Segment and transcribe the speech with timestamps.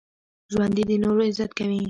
[0.51, 1.79] ژوندي د نورو عزت کوي